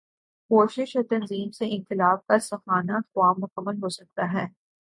[0.51, 4.45] کوشش اور تنظیم سے انقلاب کا سہانا خواب مکمل ہو سکتا ہے۔